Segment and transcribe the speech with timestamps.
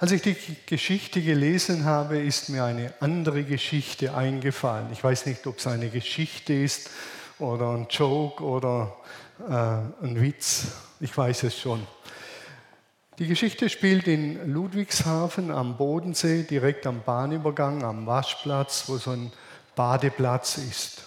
[0.00, 0.34] Als ich die
[0.64, 4.86] Geschichte gelesen habe, ist mir eine andere Geschichte eingefallen.
[4.92, 6.88] Ich weiß nicht, ob es eine Geschichte ist
[7.38, 8.96] oder ein Joke oder
[9.46, 9.52] äh,
[10.02, 10.68] ein Witz.
[11.00, 11.86] Ich weiß es schon.
[13.18, 19.30] Die Geschichte spielt in Ludwigshafen am Bodensee, direkt am Bahnübergang, am Waschplatz, wo so ein
[19.76, 21.02] Badeplatz ist.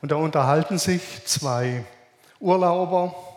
[0.00, 1.84] Und da unterhalten sich zwei
[2.38, 3.27] Urlauber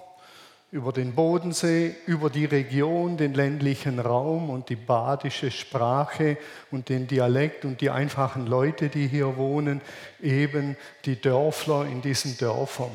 [0.72, 6.38] über den Bodensee, über die Region, den ländlichen Raum und die badische Sprache
[6.72, 9.82] und den Dialekt und die einfachen Leute, die hier wohnen,
[10.22, 12.92] eben die Dörfler in diesen Dörfern.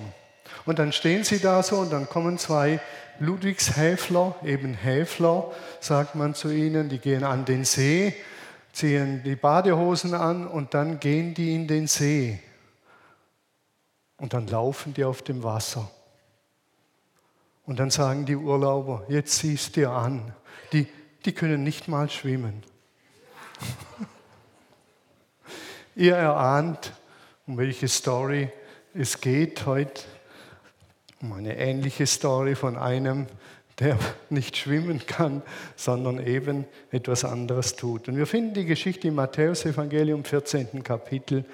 [0.64, 2.80] Und dann stehen sie da so und dann kommen zwei
[3.18, 8.14] Ludwigshäfler, eben Häfler, sagt man zu ihnen, die gehen an den See,
[8.72, 12.40] ziehen die Badehosen an und dann gehen die in den See.
[14.16, 15.90] Und dann laufen die auf dem Wasser.
[17.66, 20.32] Und dann sagen die Urlauber, jetzt siehst dir an,
[20.72, 20.86] die,
[21.24, 22.62] die können nicht mal schwimmen.
[25.96, 26.92] Ihr erahnt,
[27.46, 28.50] um welche Story
[28.94, 30.02] es geht heute.
[31.20, 33.26] Um eine ähnliche Story von einem,
[33.80, 33.98] der
[34.30, 35.42] nicht schwimmen kann,
[35.74, 38.08] sondern eben etwas anderes tut.
[38.08, 40.84] Und wir finden die Geschichte im Matthäus-Evangelium, 14.
[40.84, 41.44] Kapitel,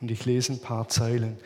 [0.00, 1.38] und ich lese ein paar Zeilen.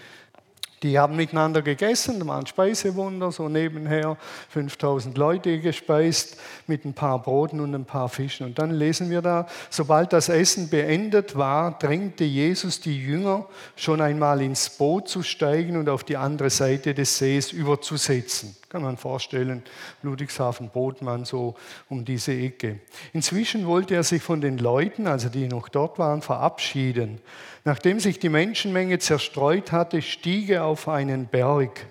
[0.86, 4.16] Die haben miteinander gegessen, da waren Speisewunder, so nebenher
[4.50, 6.36] 5000 Leute gespeist
[6.68, 8.46] mit ein paar Broten und ein paar Fischen.
[8.46, 14.00] Und dann lesen wir da, sobald das Essen beendet war, drängte Jesus die Jünger schon
[14.00, 18.54] einmal ins Boot zu steigen und auf die andere Seite des Sees überzusetzen.
[18.68, 19.62] Kann man vorstellen,
[20.02, 21.54] Ludwigshafen, Botmann, so
[21.88, 22.80] um diese Ecke.
[23.12, 27.20] Inzwischen wollte er sich von den Leuten, also die noch dort waren, verabschieden.
[27.64, 31.86] Nachdem sich die Menschenmenge zerstreut hatte, stieg er auf einen Berg.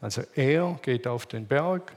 [0.00, 1.92] Also er geht auf den Berg,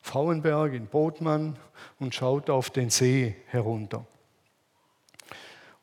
[0.00, 1.56] Frauenberg in Botmann,
[1.98, 4.06] und schaut auf den See herunter.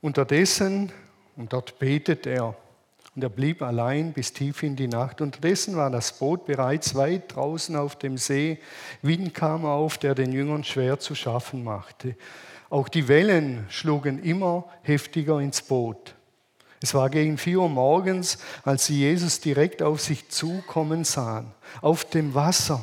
[0.02, 0.92] Unterdessen,
[1.36, 2.56] und dort betet er,
[3.16, 5.22] und er blieb allein bis tief in die Nacht.
[5.22, 8.58] Unterdessen war das Boot bereits weit draußen auf dem See.
[9.04, 12.16] Wind kam auf, der den Jüngern schwer zu schaffen machte.
[12.72, 16.16] Auch die Wellen schlugen immer heftiger ins Boot.
[16.82, 21.52] Es war gegen vier Uhr morgens, als sie Jesus direkt auf sich zukommen sahen,
[21.82, 22.82] auf dem Wasser.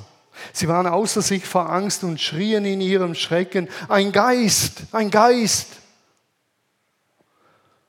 [0.52, 5.66] Sie waren außer sich vor Angst und schrien in ihrem Schrecken, ein Geist, ein Geist.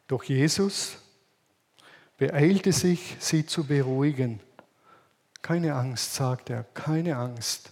[0.07, 0.97] Doch Jesus
[2.21, 4.39] beeilte sich, sie zu beruhigen.
[5.41, 7.71] Keine Angst, sagt er, keine Angst.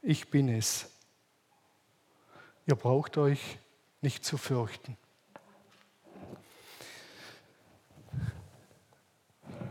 [0.00, 0.86] Ich bin es.
[2.66, 3.58] Ihr braucht euch
[4.00, 4.96] nicht zu fürchten.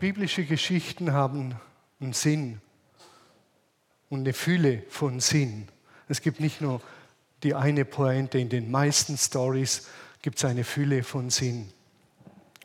[0.02, 1.56] Biblische Geschichten haben
[2.02, 2.59] einen Sinn
[4.09, 5.70] und eine Fülle von Sinn.
[6.09, 6.81] Es gibt nicht nur
[7.41, 9.88] die eine Pointe, in den meisten Stories
[10.22, 11.72] gibt es eine Fülle von Sinn.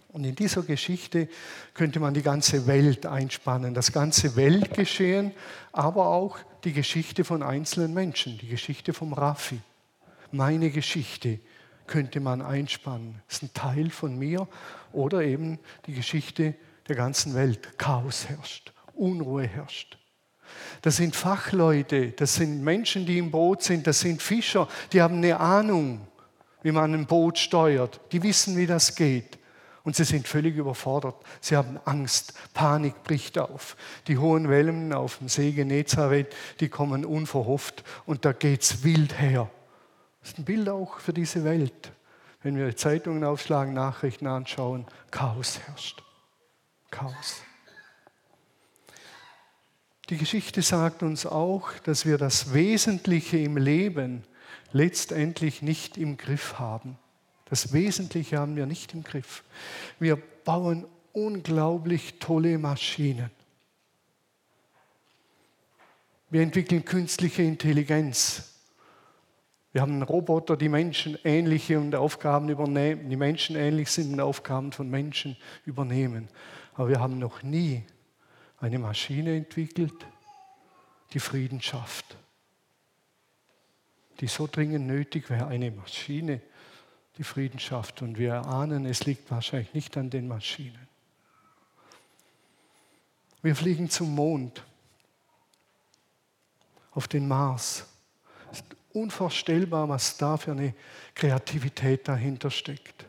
[0.09, 1.29] Und in dieser Geschichte
[1.75, 5.33] könnte man die ganze Welt einspannen, das ganze Weltgeschehen,
[5.73, 9.61] aber auch die Geschichte von einzelnen Menschen, die Geschichte vom Raffi.
[10.33, 11.41] Meine Geschichte
[11.87, 13.21] könnte man einspannen.
[13.27, 14.49] Das ist ein Teil von mir
[14.93, 16.55] oder eben die Geschichte
[16.89, 17.79] der ganzen Welt.
[17.79, 19.99] Chaos herrscht, Unruhe herrscht.
[20.81, 25.17] Das sind Fachleute, das sind Menschen, die im Boot sind, das sind Fischer, die haben
[25.17, 26.07] eine Ahnung,
[26.63, 29.39] wie man ein Boot steuert, die wissen, wie das geht.
[29.85, 31.17] Und sie sind völlig überfordert.
[31.41, 32.35] Sie haben Angst.
[32.53, 33.77] Panik bricht auf.
[34.07, 39.19] Die hohen Wellen auf dem See Genezareth, die kommen unverhofft und da geht es wild
[39.19, 39.51] her.
[40.21, 41.93] Das ist ein Bild auch für diese Welt.
[42.43, 46.03] Wenn wir Zeitungen aufschlagen, Nachrichten anschauen, Chaos herrscht.
[46.91, 47.43] Chaos.
[50.09, 54.25] Die Geschichte sagt uns auch, dass wir das Wesentliche im Leben
[54.73, 56.99] letztendlich nicht im Griff haben.
[57.51, 59.43] Das Wesentliche haben wir nicht im Griff.
[59.99, 63.31] Wir bauen unglaublich tolle Maschinen.
[66.31, 68.55] Wir entwickeln künstliche Intelligenz.
[69.73, 75.37] Wir haben Roboter, die menschenähnliche und Aufgaben übernehmen, die menschenähnlich sind und Aufgaben von Menschen
[75.65, 76.29] übernehmen.
[76.75, 77.85] Aber wir haben noch nie
[78.59, 80.07] eine Maschine entwickelt,
[81.13, 82.17] die Frieden schafft,
[84.21, 86.43] die so dringend nötig wäre, eine Maschine,
[87.19, 88.01] die Frieden schafft.
[88.01, 90.89] Und wir ahnen, es liegt wahrscheinlich nicht an den Maschinen.
[93.43, 94.65] Wir fliegen zum Mond,
[96.93, 97.87] auf den Mars.
[98.51, 100.75] Es ist unvorstellbar, was da für eine
[101.15, 103.07] Kreativität dahinter steckt.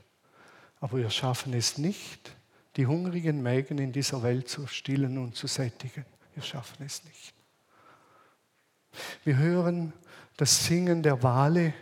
[0.80, 2.36] Aber wir schaffen es nicht,
[2.76, 6.06] die hungrigen Mägen in dieser Welt zu stillen und zu sättigen.
[6.36, 7.34] Wir schaffen es nicht.
[9.24, 9.94] Wir hören
[10.38, 11.74] das Singen der Wale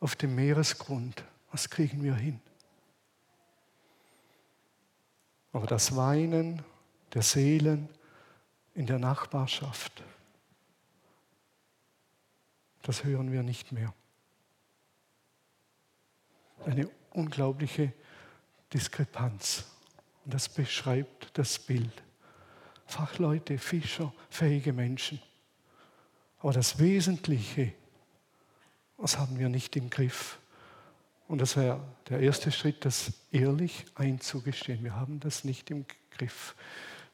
[0.00, 1.24] auf dem Meeresgrund.
[1.52, 2.40] Was kriegen wir hin?
[5.52, 6.62] Aber das Weinen
[7.12, 7.90] der Seelen
[8.74, 10.02] in der Nachbarschaft,
[12.82, 13.92] das hören wir nicht mehr.
[16.64, 17.92] Eine unglaubliche
[18.72, 19.66] Diskrepanz.
[20.24, 22.02] Und das beschreibt das Bild.
[22.86, 25.20] Fachleute, Fischer, fähige Menschen.
[26.38, 27.74] Aber das Wesentliche,
[28.98, 30.38] das haben wir nicht im Griff.
[31.32, 31.80] Und das wäre
[32.10, 34.84] der erste Schritt, das ehrlich einzugestehen.
[34.84, 36.54] Wir haben das nicht im Griff.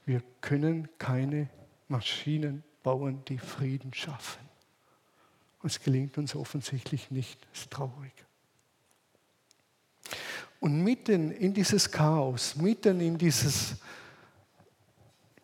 [0.07, 1.49] Wir können keine
[1.87, 4.41] Maschinen bauen, die Frieden schaffen.
[5.63, 7.47] Es gelingt uns offensichtlich nicht.
[7.53, 8.13] Das ist traurig.
[10.59, 13.77] Und mitten in dieses Chaos, mitten in dieses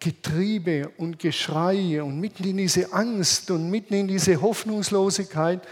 [0.00, 5.64] Getriebe und Geschrei und mitten in diese Angst und mitten in diese Hoffnungslosigkeit,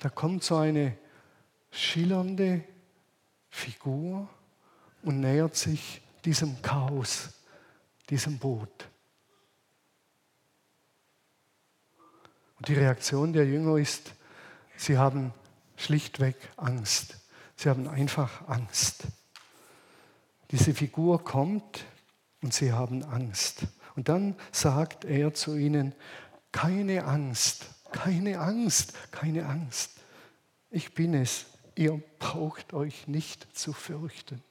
[0.00, 0.99] da kommt so eine
[1.70, 2.64] schillernde
[3.48, 4.28] Figur
[5.02, 7.30] und nähert sich diesem Chaos,
[8.08, 8.88] diesem Boot.
[12.58, 14.12] Und die Reaktion der Jünger ist,
[14.76, 15.32] sie haben
[15.76, 17.16] schlichtweg Angst.
[17.56, 19.04] Sie haben einfach Angst.
[20.50, 21.84] Diese Figur kommt
[22.42, 23.62] und sie haben Angst.
[23.96, 25.94] Und dann sagt er zu ihnen,
[26.52, 29.92] keine Angst, keine Angst, keine Angst.
[30.70, 31.46] Ich bin es,
[31.80, 34.42] ihr braucht euch nicht zu fürchten.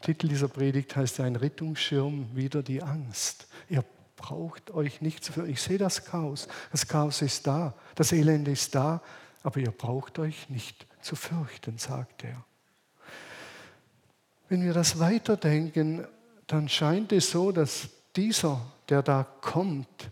[0.00, 3.46] Titel dieser Predigt heißt ein Rettungsschirm wieder die Angst.
[3.68, 3.84] Ihr
[4.16, 5.52] braucht euch nicht zu fürchten.
[5.52, 6.48] Ich sehe das Chaos.
[6.72, 9.02] Das Chaos ist da, das Elend ist da,
[9.42, 12.42] aber ihr braucht euch nicht zu fürchten, sagt er.
[14.48, 16.06] Wenn wir das weiterdenken,
[16.46, 20.10] dann scheint es so, dass dieser, der da kommt,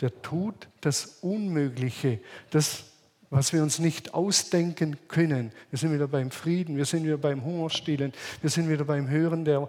[0.00, 2.84] der tut das Unmögliche, das,
[3.30, 5.52] was wir uns nicht ausdenken können.
[5.70, 9.44] Wir sind wieder beim Frieden, wir sind wieder beim Hungerstillen, wir sind wieder beim Hören
[9.44, 9.68] der,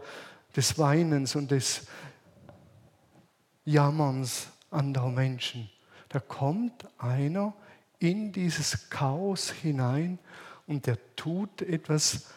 [0.56, 1.88] des Weinens und des
[3.66, 5.70] Jammerns anderer Menschen.
[6.10, 7.54] Da kommt einer
[8.00, 10.20] in dieses Chaos hinein
[10.68, 12.28] und der tut etwas,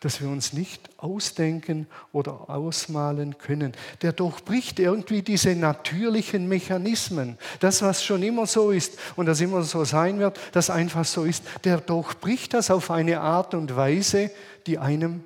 [0.00, 3.74] das wir uns nicht ausdenken oder ausmalen können.
[4.00, 7.38] Der durchbricht irgendwie diese natürlichen Mechanismen.
[7.60, 11.24] Das, was schon immer so ist und das immer so sein wird, das einfach so
[11.24, 14.30] ist, der durchbricht das auf eine Art und Weise,
[14.66, 15.22] die einem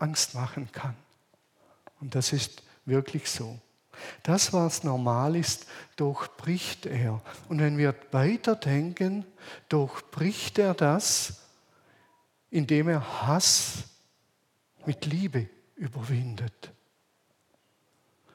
[0.00, 0.96] Angst machen kann.
[2.00, 3.58] Und das ist wirklich so.
[4.22, 7.20] Das, was normal ist, durchbricht er.
[7.48, 9.24] Und wenn wir weiterdenken,
[9.68, 11.47] durchbricht er das,
[12.50, 13.84] indem er Hass
[14.86, 16.72] mit Liebe überwindet.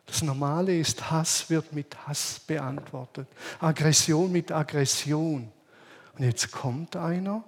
[0.05, 3.27] Das Normale ist, Hass wird mit Hass beantwortet,
[3.59, 5.51] Aggression mit Aggression.
[6.17, 7.43] Und jetzt kommt einer,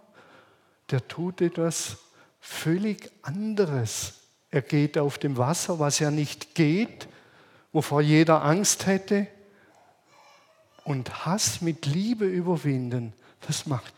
[0.89, 1.97] der tut etwas
[2.39, 4.13] völlig anderes.
[4.49, 7.07] Er geht auf dem Wasser, was ja nicht geht,
[7.71, 9.27] wovor jeder Angst hätte.
[10.83, 13.13] Und Hass mit Liebe überwinden,
[13.47, 13.93] das macht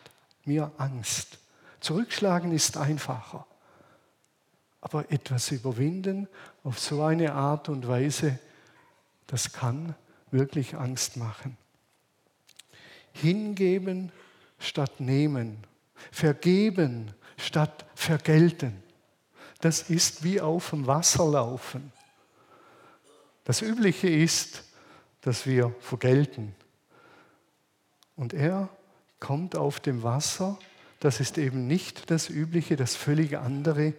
[0.46, 1.38] mir Angst.
[1.80, 3.46] Zurückschlagen ist einfacher.
[4.82, 6.28] Aber etwas überwinden
[6.64, 8.40] auf so eine Art und Weise,
[9.26, 9.96] das kann
[10.32, 11.58] wirklich Angst machen.
[13.14, 14.12] Hingeben
[14.60, 15.58] statt nehmen.
[16.12, 18.84] Vergeben statt vergelten.
[19.60, 21.92] Das ist wie auf dem Wasser laufen.
[23.44, 24.64] Das Übliche ist,
[25.22, 26.56] dass wir vergelten.
[28.16, 28.70] Und er
[29.20, 30.60] kommt auf dem Wasser.
[31.00, 33.94] Das ist eben nicht das Übliche, das völlig andere.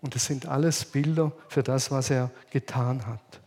[0.00, 3.40] Und das sind alles Bilder für das, was er getan hat.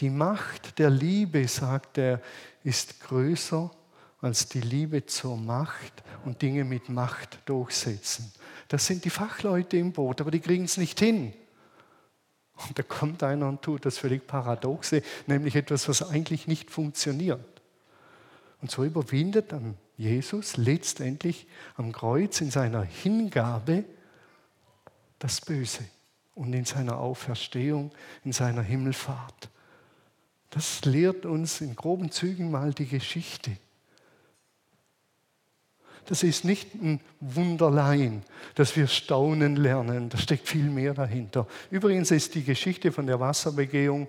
[0.00, 2.20] Die Macht der Liebe, sagt er,
[2.64, 3.70] ist größer
[4.20, 8.32] als die Liebe zur Macht und Dinge mit Macht durchsetzen.
[8.68, 11.32] Das sind die Fachleute im Boot, aber die kriegen es nicht hin.
[12.56, 17.55] Und da kommt einer und tut das völlig Paradoxe, nämlich etwas, was eigentlich nicht funktioniert.
[18.60, 21.46] Und so überwindet dann Jesus letztendlich
[21.76, 23.84] am Kreuz in seiner Hingabe
[25.18, 25.84] das Böse
[26.34, 27.92] und in seiner Auferstehung,
[28.24, 29.48] in seiner Himmelfahrt.
[30.50, 33.56] Das lehrt uns in groben Zügen mal die Geschichte.
[36.06, 38.22] Das ist nicht ein Wunderlein,
[38.54, 40.08] dass wir staunen lernen.
[40.08, 41.48] Da steckt viel mehr dahinter.
[41.70, 44.08] Übrigens ist die Geschichte von der Wasserbegehung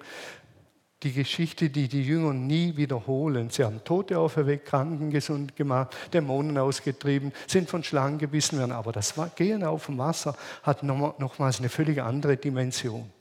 [1.03, 3.49] die Geschichte, die die Jünger nie wiederholen.
[3.51, 8.71] Sie haben Tote auferweckt, Kranken gesund gemacht, Dämonen ausgetrieben, sind von Schlangen gebissen worden.
[8.71, 13.11] Aber das Gehen auf dem Wasser hat nochmals eine völlig andere Dimension.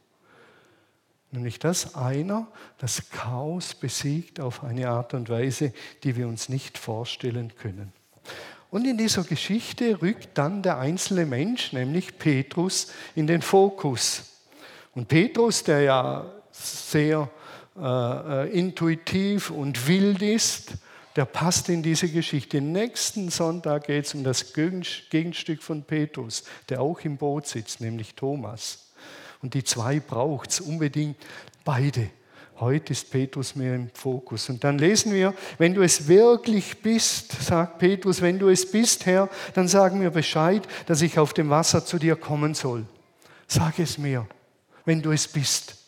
[1.32, 2.46] Nämlich, dass einer
[2.78, 7.92] das Chaos besiegt auf eine Art und Weise, die wir uns nicht vorstellen können.
[8.70, 14.32] Und in dieser Geschichte rückt dann der einzelne Mensch, nämlich Petrus, in den Fokus.
[14.94, 17.28] Und Petrus, der ja sehr
[17.78, 20.74] äh, äh intuitiv und wild ist,
[21.16, 22.60] der passt in diese Geschichte.
[22.60, 28.14] Nächsten Sonntag geht es um das Gegenstück von Petrus, der auch im Boot sitzt, nämlich
[28.14, 28.90] Thomas.
[29.40, 31.16] Und die zwei braucht es unbedingt
[31.64, 32.10] beide.
[32.58, 34.48] Heute ist Petrus mehr im Fokus.
[34.48, 39.04] Und dann lesen wir, wenn du es wirklich bist, sagt Petrus, wenn du es bist,
[39.04, 42.86] Herr, dann sag mir Bescheid, dass ich auf dem Wasser zu dir kommen soll.
[43.46, 44.26] Sag es mir,
[44.86, 45.85] wenn du es bist.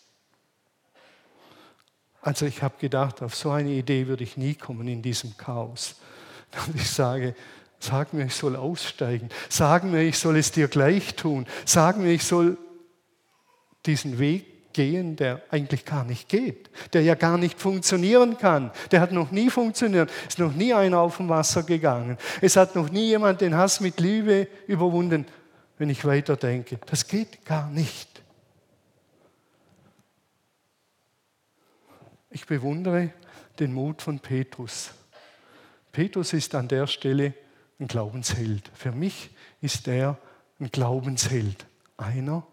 [2.20, 5.96] Also ich habe gedacht, auf so eine Idee würde ich nie kommen in diesem Chaos.
[6.66, 7.34] Und ich sage,
[7.78, 9.28] sag mir, ich soll aussteigen.
[9.48, 11.46] Sag mir, ich soll es dir gleich tun.
[11.64, 12.58] Sag mir, ich soll
[13.86, 18.70] diesen Weg gehen, der eigentlich gar nicht geht, der ja gar nicht funktionieren kann.
[18.90, 20.10] Der hat noch nie funktioniert.
[20.22, 22.16] Es ist noch nie einer auf dem Wasser gegangen.
[22.40, 25.26] Es hat noch nie jemand den Hass mit Liebe überwunden,
[25.78, 26.78] wenn ich weiterdenke.
[26.86, 28.17] Das geht gar nicht.
[32.30, 33.12] Ich bewundere
[33.58, 34.90] den Mut von Petrus.
[35.92, 37.34] Petrus ist an der Stelle
[37.80, 38.70] ein Glaubensheld.
[38.74, 39.30] Für mich
[39.60, 40.18] ist er
[40.60, 41.66] ein Glaubensheld.
[41.96, 42.46] Einer,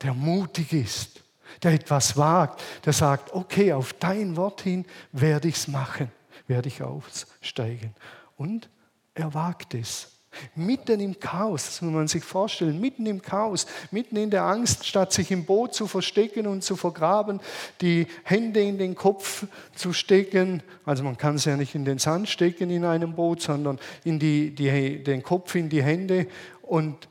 [0.00, 1.22] der mutig ist,
[1.62, 6.10] der etwas wagt, der sagt, okay, auf dein Wort hin werde ich es machen,
[6.46, 7.94] werde ich aussteigen.
[8.36, 8.68] Und
[9.14, 10.08] er wagt es.
[10.54, 14.86] Mitten im Chaos, das muss man sich vorstellen, mitten im Chaos, mitten in der Angst,
[14.86, 17.40] statt sich im Boot zu verstecken und zu vergraben,
[17.80, 20.62] die Hände in den Kopf zu stecken.
[20.84, 24.18] Also man kann es ja nicht in den Sand stecken in einem Boot, sondern in
[24.18, 26.26] die, die, den Kopf in die Hände
[26.62, 27.08] und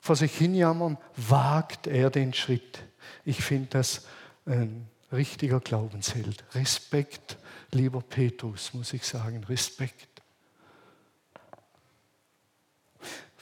[0.00, 2.78] vor sich hinjammern, wagt er den Schritt.
[3.24, 4.06] Ich finde das
[4.46, 6.44] ein richtiger Glaubensheld.
[6.54, 7.36] Respekt,
[7.72, 10.15] lieber Petrus, muss ich sagen, Respekt.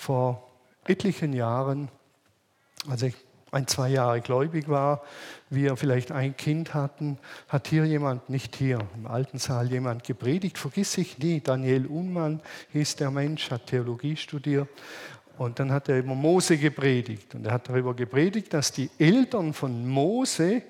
[0.04, 0.46] Vor
[0.86, 1.88] etlichen Jahren,
[2.86, 3.14] als ich
[3.52, 5.02] ein, zwei Jahre gläubig war,
[5.48, 7.18] wir vielleicht ein Kind hatten,
[7.48, 12.42] hat hier jemand, nicht hier, im alten Saal jemand gepredigt, vergiss ich nie, Daniel Unmann
[12.72, 14.68] hieß der Mensch, hat Theologie studiert.
[15.38, 17.34] Und dann hat er über Mose gepredigt.
[17.34, 20.62] Und er hat darüber gepredigt, dass die Eltern von Mose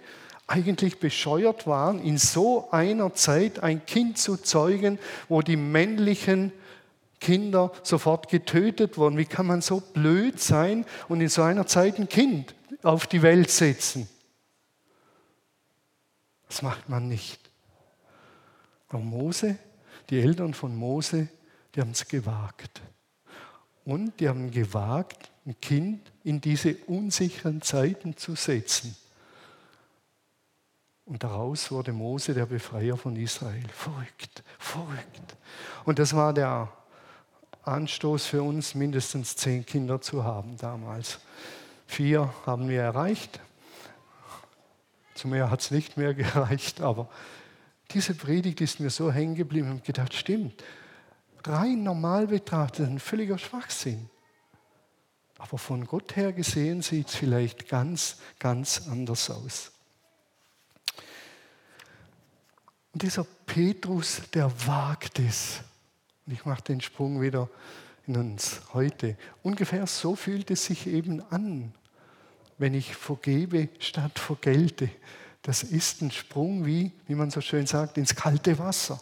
[0.46, 4.98] eigentlich bescheuert waren, in so einer Zeit ein Kind zu zeugen,
[5.28, 6.52] wo die männlichen
[7.24, 9.16] Kinder sofort getötet wurden.
[9.16, 13.22] Wie kann man so blöd sein und in so einer Zeit ein Kind auf die
[13.22, 14.08] Welt setzen?
[16.48, 17.40] Das macht man nicht.
[18.88, 19.56] Aber Mose,
[20.10, 21.28] die Eltern von Mose,
[21.74, 22.82] die haben es gewagt.
[23.86, 28.94] Und die haben gewagt, ein Kind in diese unsicheren Zeiten zu setzen.
[31.06, 33.66] Und daraus wurde Mose der Befreier von Israel.
[33.70, 35.36] Verrückt, verrückt.
[35.86, 36.70] Und das war der
[37.66, 41.18] Anstoß für uns, mindestens zehn Kinder zu haben damals.
[41.86, 43.40] Vier haben wir erreicht.
[45.14, 47.08] Zu mehr hat es nicht mehr gereicht, aber
[47.90, 50.62] diese Predigt ist mir so hängen geblieben und gedacht, stimmt,
[51.44, 54.10] rein normal betrachtet ein völliger Schwachsinn.
[55.38, 59.72] Aber von Gott her gesehen sieht es vielleicht ganz, ganz anders aus.
[62.92, 65.60] Und dieser Petrus, der wagt es,
[66.26, 67.48] und ich mache den Sprung wieder
[68.06, 69.16] in uns heute.
[69.42, 71.74] Ungefähr so fühlt es sich eben an,
[72.58, 74.90] wenn ich vergebe statt vergelte.
[75.42, 79.00] Das ist ein Sprung wie, wie man so schön sagt, ins kalte Wasser.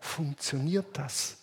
[0.00, 1.36] Funktioniert das?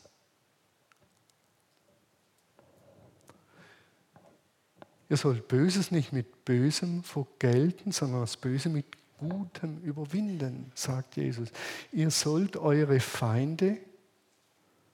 [5.09, 8.85] Ihr sollt Böses nicht mit Bösem vergelten, sondern das Böse mit
[9.19, 11.49] Gutem überwinden, sagt Jesus.
[11.91, 13.77] Ihr sollt eure Feinde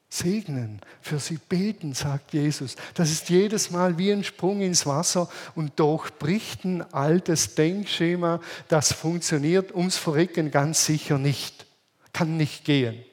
[0.09, 2.75] segnen, für sie beten, sagt Jesus.
[2.95, 8.91] Das ist jedes Mal wie ein Sprung ins Wasser und durchbricht ein altes Denkschema, das
[8.91, 11.67] funktioniert ums Verrecken ganz sicher nicht.
[12.11, 13.05] Kann nicht gehen.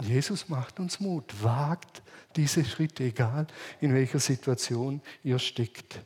[0.00, 2.02] Jesus macht uns Mut, wagt
[2.36, 3.46] diese Schritte, egal
[3.80, 5.98] in welcher Situation ihr steckt.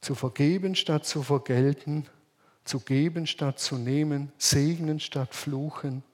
[0.00, 2.06] Zu vergeben statt zu vergelten,
[2.64, 6.04] zu geben statt zu nehmen, segnen statt fluchen,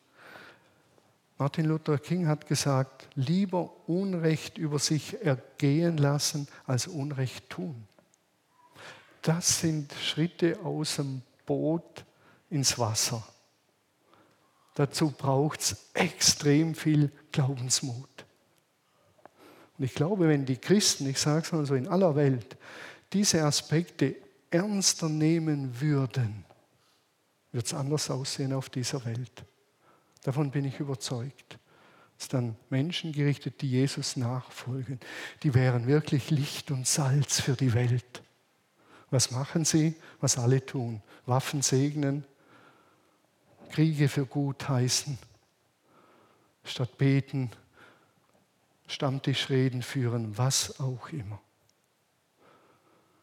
[1.37, 7.89] Martin Luther King hat gesagt, lieber Unrecht über sich ergehen lassen als Unrecht tun.
[9.23, 12.05] Das sind Schritte aus dem Boot
[12.51, 13.27] ins Wasser.
[14.75, 18.27] Dazu braucht es extrem viel Glaubensmut.
[19.77, 22.57] Und ich glaube, wenn die Christen, ich sage es mal so in aller Welt,
[23.13, 24.15] diese Aspekte
[24.51, 26.45] ernster nehmen würden,
[27.51, 29.45] wird es anders aussehen auf dieser Welt.
[30.25, 31.59] Davon bin ich überzeugt.
[32.19, 34.99] ist an Menschen gerichtet, die Jesus nachfolgen.
[35.43, 38.23] Die wären wirklich Licht und Salz für die Welt.
[39.11, 39.95] Was machen sie?
[40.21, 41.03] Was alle tun.
[41.27, 42.25] Waffen segnen,
[43.71, 45.19] Kriege für gut heißen,
[46.65, 47.51] statt beten,
[48.87, 51.41] Stammtischreden führen, was auch immer.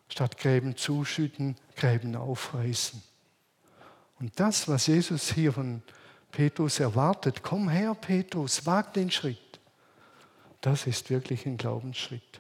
[0.08, 3.02] Statt Gräben zuschütten, Gräben aufreißen.
[4.20, 5.82] Und das, was Jesus hier von
[6.32, 9.60] Petrus erwartet, komm her, Petrus, wag den Schritt,
[10.62, 12.40] das ist wirklich ein Glaubensschritt.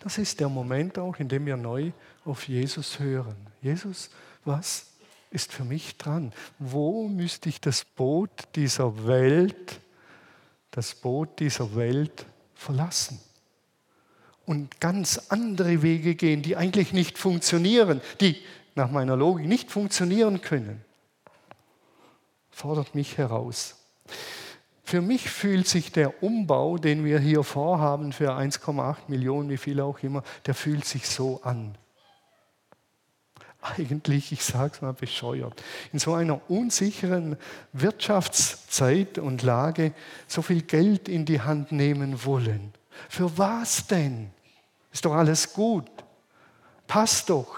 [0.00, 1.92] Das ist der Moment auch, in dem wir neu
[2.24, 3.36] auf Jesus hören.
[3.60, 4.10] Jesus,
[4.44, 4.86] was
[5.30, 6.32] ist für mich dran?
[6.58, 9.80] Wo müsste ich das Boot dieser Welt,
[10.70, 13.20] das Boot dieser Welt verlassen?
[14.46, 18.42] Und ganz andere Wege gehen, die eigentlich nicht funktionieren, die
[18.74, 20.82] nach meiner Logik nicht funktionieren können,
[22.58, 23.76] fordert mich heraus.
[24.82, 29.80] Für mich fühlt sich der Umbau, den wir hier vorhaben für 1,8 Millionen, wie viel
[29.80, 31.76] auch immer, der fühlt sich so an.
[33.60, 35.62] Eigentlich, ich sage es mal, bescheuert.
[35.92, 37.36] In so einer unsicheren
[37.72, 39.92] Wirtschaftszeit und Lage
[40.26, 42.72] so viel Geld in die Hand nehmen wollen.
[43.08, 44.30] Für was denn?
[44.92, 45.88] Ist doch alles gut.
[46.86, 47.56] Passt doch.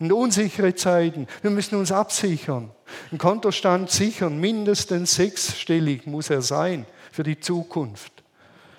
[0.00, 1.26] In unsichere Zeiten.
[1.42, 2.70] Wir müssen uns absichern.
[3.12, 8.24] Ein Kontostand sichern, mindestens sechsstellig muss er sein für die Zukunft.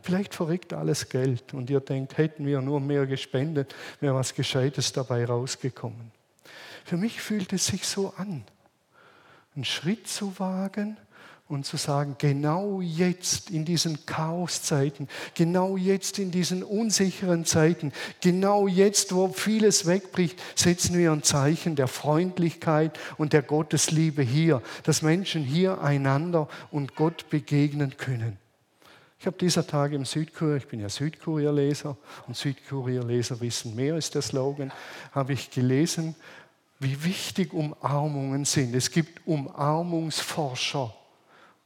[0.01, 4.93] Vielleicht verrückt alles Geld und ihr denkt, hätten wir nur mehr gespendet, wäre was Gescheites
[4.93, 6.12] dabei rausgekommen.
[6.84, 8.43] Für mich fühlt es sich so an,
[9.55, 10.98] einen Schritt zu wagen
[11.47, 18.67] und zu sagen, genau jetzt in diesen Chaoszeiten, genau jetzt in diesen unsicheren Zeiten, genau
[18.67, 25.03] jetzt, wo vieles wegbricht, setzen wir ein Zeichen der Freundlichkeit und der Gottesliebe hier, dass
[25.03, 28.37] Menschen hier einander und Gott begegnen können.
[29.19, 31.96] Ich habe dieser Tage im Südkurier, ich bin ja Südkurierleser
[32.27, 34.72] und Südkurierleser wissen mehr ist der Slogan,
[35.11, 36.15] habe ich gelesen,
[36.79, 38.75] wie wichtig Umarmungen sind.
[38.75, 40.93] Es gibt Umarmungsforscher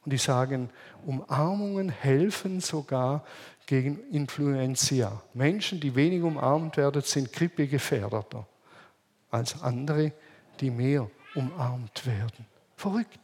[0.09, 0.71] und die sagen,
[1.05, 3.23] Umarmungen helfen sogar
[3.67, 5.21] gegen Influenza.
[5.35, 8.47] Menschen, die wenig umarmt werden, sind grippegefährdeter
[9.29, 10.11] als andere,
[10.59, 12.47] die mehr umarmt werden.
[12.75, 13.19] Verrückt.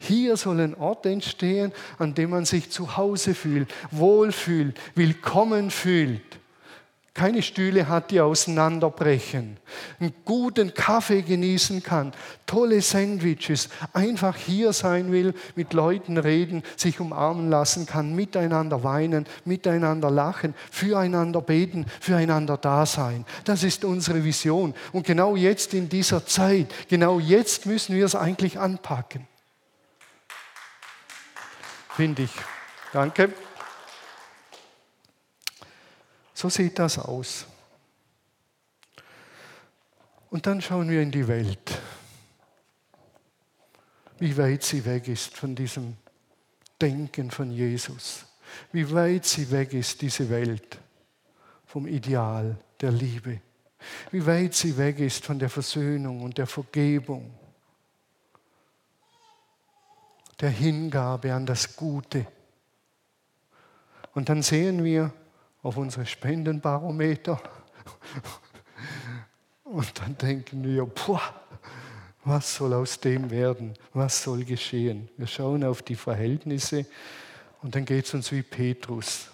[0.00, 6.37] Hier soll ein Ort entstehen, an dem man sich zu Hause fühlt, wohlfühlt, willkommen fühlt
[7.18, 9.56] keine Stühle hat, die auseinanderbrechen,
[9.98, 12.12] einen guten Kaffee genießen kann,
[12.46, 19.26] tolle Sandwiches, einfach hier sein will, mit Leuten reden, sich umarmen lassen kann, miteinander weinen,
[19.44, 23.26] miteinander lachen, füreinander beten, füreinander da sein.
[23.44, 24.72] Das ist unsere Vision.
[24.92, 29.26] Und genau jetzt in dieser Zeit, genau jetzt müssen wir es eigentlich anpacken.
[31.96, 32.32] Finde ich.
[32.92, 33.32] Danke.
[36.38, 37.46] So sieht das aus.
[40.30, 41.82] Und dann schauen wir in die Welt,
[44.20, 45.96] wie weit sie weg ist von diesem
[46.80, 48.24] Denken von Jesus,
[48.70, 50.78] wie weit sie weg ist, diese Welt,
[51.66, 53.40] vom Ideal der Liebe,
[54.12, 57.34] wie weit sie weg ist von der Versöhnung und der Vergebung,
[60.38, 62.28] der Hingabe an das Gute.
[64.14, 65.12] Und dann sehen wir,
[65.62, 67.40] auf unsere Spendenbarometer.
[69.64, 71.22] Und dann denken wir, boah,
[72.24, 73.74] was soll aus dem werden?
[73.92, 75.08] Was soll geschehen?
[75.16, 76.86] Wir schauen auf die Verhältnisse
[77.62, 79.28] und dann geht es uns wie Petrus.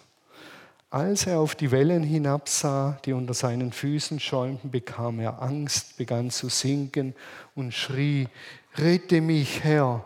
[0.91, 6.31] Als er auf die Wellen hinabsah, die unter seinen Füßen schäumten, bekam er Angst, begann
[6.31, 7.17] zu sinken
[7.57, 8.29] und schrie,
[8.77, 10.05] rette mich, Herr.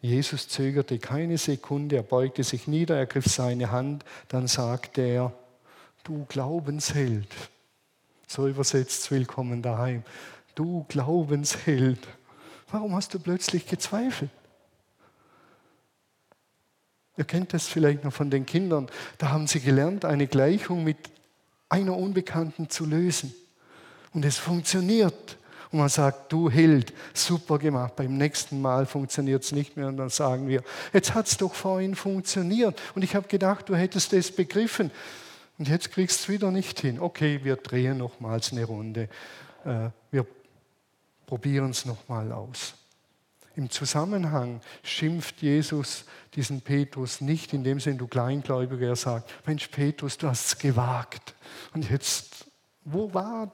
[0.00, 5.32] Jesus zögerte keine Sekunde, er beugte sich nieder, ergriff seine Hand, dann sagte er,
[6.04, 7.28] du Glaubensheld,
[8.26, 10.04] so übersetzt Willkommen daheim,
[10.54, 12.06] du Glaubensheld,
[12.70, 14.30] warum hast du plötzlich gezweifelt?
[17.16, 20.98] Ihr kennt das vielleicht noch von den Kindern, da haben sie gelernt, eine Gleichung mit
[21.68, 23.34] einer Unbekannten zu lösen.
[24.12, 25.36] Und es funktioniert.
[25.70, 29.88] Und man sagt, du Held, super gemacht, beim nächsten Mal funktioniert es nicht mehr.
[29.88, 32.80] Und dann sagen wir, jetzt hat es doch vorhin funktioniert.
[32.94, 34.90] Und ich habe gedacht, du hättest es begriffen.
[35.58, 37.00] Und jetzt kriegst du es wieder nicht hin.
[37.00, 39.08] Okay, wir drehen nochmals eine Runde.
[39.64, 40.26] Äh, wir
[41.26, 42.74] probieren es nochmal aus.
[43.56, 49.68] Im Zusammenhang schimpft Jesus diesen Petrus nicht in dem Sinn, du Kleingläubiger, er sagt, Mensch
[49.68, 51.34] Petrus, du hast es gewagt.
[51.72, 52.44] Und jetzt,
[52.84, 53.50] wo war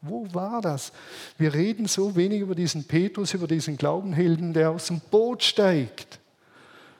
[0.00, 0.92] wo war das?
[1.38, 6.20] Wir reden so wenig über diesen Petrus, über diesen Glaubenhelden, der aus dem Boot steigt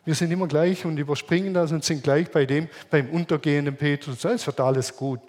[0.05, 4.25] Wir sind immer gleich und überspringen das und sind gleich bei dem, beim untergehenden Petrus.
[4.25, 5.21] Es wird alles gut.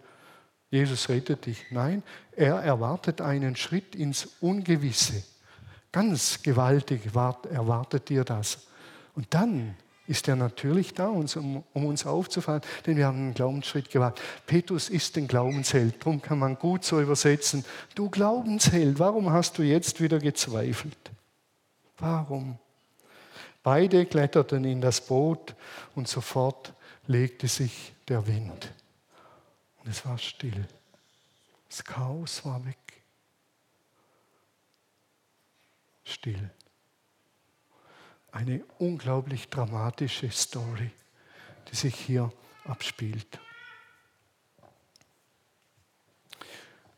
[0.71, 1.65] Jesus rettet dich.
[1.71, 2.03] Nein,
[2.35, 5.23] er erwartet einen Schritt ins Ungewisse.
[5.91, 8.67] Ganz gewaltig erwartet dir das.
[9.15, 9.75] Und dann
[10.09, 14.19] ist er natürlich da, um, uns aufzufallen, denn wir haben einen Glaubensschritt gewagt.
[14.47, 17.63] Petrus ist ein Glaubensheld, darum kann man gut so übersetzen.
[17.93, 20.97] Du Glaubensheld, warum hast du jetzt wieder gezweifelt?
[21.99, 22.57] Warum?
[23.61, 25.53] Beide kletterten in das Boot
[25.93, 26.73] und sofort
[27.05, 28.73] legte sich der Wind.
[29.77, 30.65] Und es war still.
[31.69, 32.77] Das Chaos war weg.
[36.03, 36.49] Still
[38.31, 40.91] eine unglaublich dramatische Story,
[41.71, 42.31] die sich hier
[42.65, 43.39] abspielt.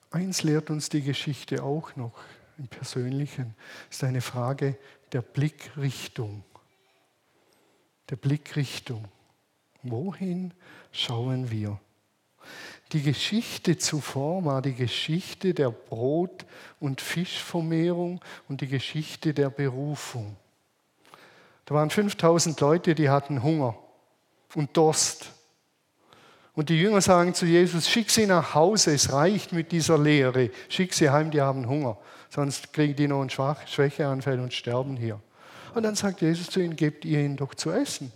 [0.09, 2.13] Eins lehrt uns die Geschichte auch noch
[2.57, 3.55] im Persönlichen,
[3.89, 4.77] ist eine Frage
[5.13, 6.43] der Blickrichtung.
[8.09, 9.07] Der Blickrichtung.
[9.83, 10.53] Wohin
[10.91, 11.79] schauen wir?
[12.91, 16.45] Die Geschichte zuvor war die Geschichte der Brot-
[16.79, 20.35] und Fischvermehrung und die Geschichte der Berufung.
[21.65, 23.75] Da waren 5000 Leute, die hatten Hunger
[24.55, 25.31] und Durst.
[26.53, 30.51] Und die Jünger sagen zu Jesus, schick sie nach Hause, es reicht mit dieser Lehre.
[30.67, 31.97] Schick sie heim, die haben Hunger.
[32.29, 35.19] Sonst kriegen die noch einen Schwach Schwächeanfall und sterben hier.
[35.73, 38.11] Und dann sagt Jesus zu ihnen, gebt ihr ihnen doch zu essen.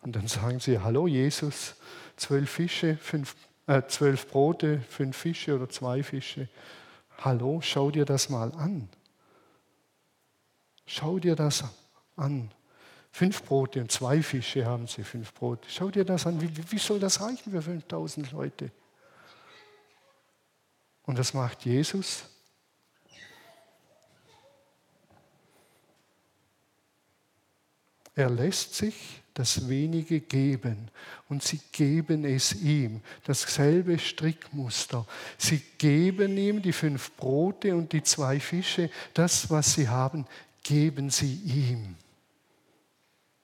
[0.00, 1.74] Und dann sagen sie, hallo Jesus,
[2.16, 3.36] zwölf Fische, fünf,
[3.66, 6.48] äh, zwölf Brote, fünf Fische oder zwei Fische.
[7.18, 8.88] Hallo, schau dir das mal an.
[10.86, 11.64] Schau dir das
[12.16, 12.50] an.
[13.18, 15.68] Fünf Brote und zwei Fische haben sie, fünf Brote.
[15.68, 18.70] Schau dir das an, wie, wie soll das reichen für 5000 Leute?
[21.02, 22.26] Und was macht Jesus?
[28.14, 30.88] Er lässt sich das wenige geben
[31.28, 33.00] und sie geben es ihm.
[33.24, 35.04] Dasselbe Strickmuster.
[35.36, 38.88] Sie geben ihm die fünf Brote und die zwei Fische.
[39.12, 40.24] Das, was sie haben,
[40.62, 41.96] geben sie ihm.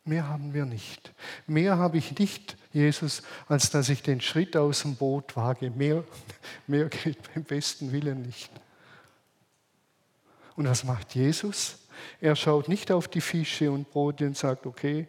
[0.05, 1.13] Mehr haben wir nicht.
[1.47, 5.71] Mehr habe ich nicht, Jesus, als dass ich den Schritt aus dem Boot wage.
[5.71, 6.05] Mehr,
[6.67, 8.51] mehr geht beim besten Willen nicht.
[10.57, 11.79] Und was macht Jesus?
[12.21, 15.09] Er schaut nicht auf die Fische und Brote und sagt, okay,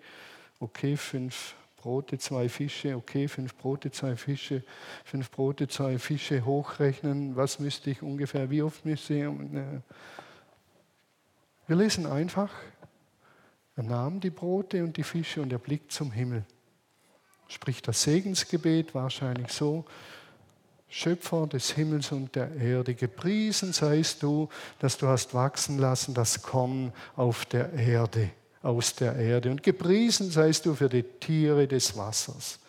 [0.60, 4.64] okay, fünf Brote, zwei Fische, okay, fünf Brote, zwei Fische,
[5.04, 9.22] fünf Brote, zwei Fische hochrechnen, was müsste ich ungefähr, wie oft müsste ich.
[9.24, 9.82] Äh,
[11.68, 12.52] wir lesen einfach,
[13.76, 16.46] er nahm die Brote und die Fische und er blickt zum Himmel.
[17.48, 19.86] Spricht das Segensgebet wahrscheinlich so,
[20.88, 24.48] Schöpfer des Himmels und der Erde, gepriesen seist du,
[24.80, 28.30] dass du hast wachsen lassen das Korn auf der Erde,
[28.62, 29.52] aus der Erde.
[29.52, 32.60] Und gepriesen seist du für die Tiere des Wassers.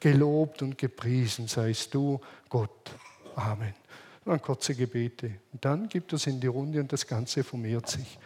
[0.00, 2.90] Gelobt und gepriesen seist du, Gott.
[3.36, 3.74] Amen.
[4.20, 5.32] Das waren kurze Gebete.
[5.52, 8.18] Und dann gibt es in die Runde und das Ganze formiert sich.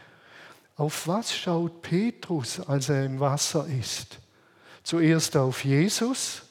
[0.77, 4.19] Auf was schaut Petrus, als er im Wasser ist?
[4.83, 6.43] Zuerst auf Jesus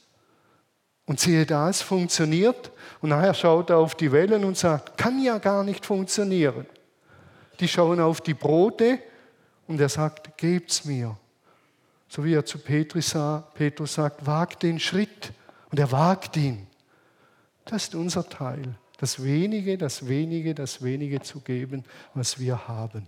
[1.06, 2.72] und siehe da, es funktioniert.
[3.02, 6.66] Und nachher schaut er auf die Wellen und sagt, kann ja gar nicht funktionieren.
[7.60, 9.00] Die schauen auf die Brote
[9.68, 11.18] und er sagt, gebt's mir.
[12.08, 13.16] So wie er zu Petrus,
[13.54, 15.34] Petrus sagt, wag den Schritt.
[15.70, 16.68] Und er wagt ihn.
[17.66, 18.76] Das ist unser Teil.
[18.98, 23.08] Das wenige, das wenige, das wenige zu geben, was wir haben.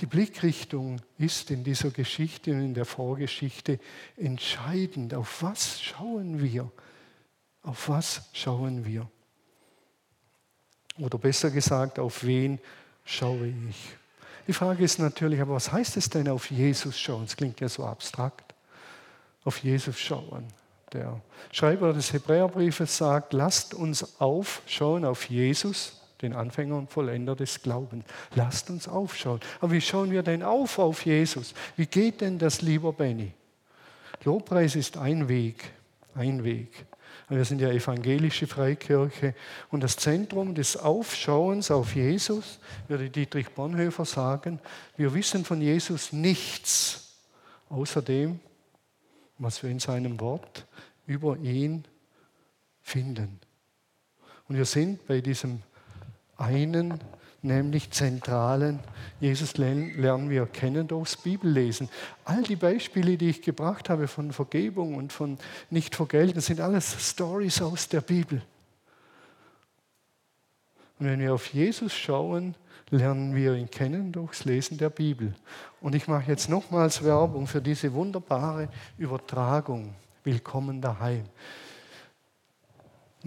[0.00, 3.78] Die Blickrichtung ist in dieser Geschichte und in der Vorgeschichte
[4.16, 5.14] entscheidend.
[5.14, 6.70] Auf was schauen wir?
[7.62, 9.08] Auf was schauen wir?
[10.98, 12.58] Oder besser gesagt, auf wen
[13.04, 13.96] schaue ich?
[14.46, 17.24] Die Frage ist natürlich, aber was heißt es denn auf Jesus schauen?
[17.24, 18.54] Das klingt ja so abstrakt.
[19.44, 20.46] Auf Jesus schauen.
[20.92, 21.20] Der
[21.52, 28.04] Schreiber des Hebräerbriefes sagt, lasst uns aufschauen auf Jesus den Anfänger und Vollender des Glaubens.
[28.34, 29.40] Lasst uns aufschauen.
[29.60, 31.54] Aber wie schauen wir denn auf auf Jesus?
[31.76, 33.32] Wie geht denn das, lieber Benny?
[34.24, 35.72] Lobpreis ist ein Weg,
[36.14, 36.86] ein Weg.
[37.28, 39.34] Wir sind ja evangelische Freikirche
[39.70, 44.60] und das Zentrum des Aufschauens auf Jesus, würde Dietrich Bonhoeffer sagen,
[44.96, 47.16] wir wissen von Jesus nichts,
[47.68, 48.38] außer dem,
[49.38, 50.66] was wir in seinem Wort
[51.06, 51.84] über ihn
[52.80, 53.40] finden.
[54.48, 55.62] Und wir sind bei diesem
[56.38, 57.00] einen,
[57.42, 58.80] nämlich zentralen
[59.18, 61.88] Jesus lernen wir kennen durchs Bibellesen.
[62.24, 65.38] All die Beispiele, die ich gebracht habe von Vergebung und von
[65.70, 68.42] nicht vergelten, sind alles Stories aus der Bibel.
[70.98, 72.54] Und wenn wir auf Jesus schauen,
[72.90, 75.34] lernen wir ihn kennen durchs Lesen der Bibel.
[75.80, 78.68] Und ich mache jetzt nochmals Werbung für diese wunderbare
[78.98, 79.94] Übertragung.
[80.24, 81.24] Willkommen daheim.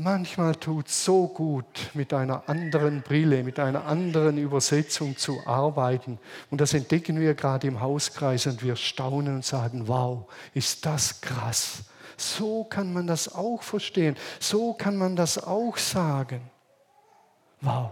[0.01, 6.19] Manchmal tut es so gut, mit einer anderen Brille, mit einer anderen Übersetzung zu arbeiten.
[6.49, 11.19] Und das entdecken wir gerade im Hauskreis und wir staunen und sagen, wow, ist das
[11.19, 11.83] krass.
[12.15, 14.15] So kann man das auch verstehen.
[14.39, 16.49] So kann man das auch sagen.
[17.59, 17.91] Wow.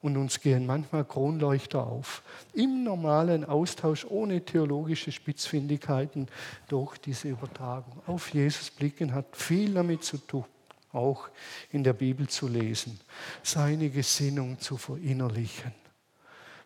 [0.00, 2.22] Und uns gehen manchmal Kronleuchter auf.
[2.54, 6.26] Im normalen Austausch ohne theologische Spitzfindigkeiten
[6.68, 8.00] durch diese Übertragung.
[8.06, 10.46] Auf Jesus blicken hat viel damit zu tun
[10.92, 11.28] auch
[11.70, 13.00] in der Bibel zu lesen,
[13.42, 15.72] seine Gesinnung zu verinnerlichen.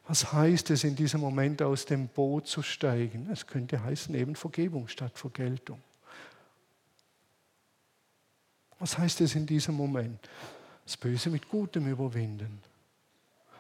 [0.07, 3.29] Was heißt es in diesem Moment aus dem Boot zu steigen?
[3.33, 5.81] Es könnte heißen eben Vergebung statt Vergeltung.
[8.79, 10.29] Was heißt es in diesem Moment?
[10.85, 12.61] Das Böse mit Gutem überwinden.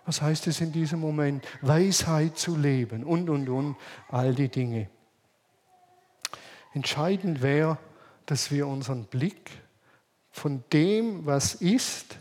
[0.05, 1.46] Was heißt es in diesem Moment?
[1.62, 3.77] Weisheit zu leben und, und, und,
[4.09, 4.90] all die Dinge.
[6.74, 7.79] Entscheidend wäre,
[8.27, 9.50] dass wir unseren Blick
[10.35, 12.18] von dem, was ist,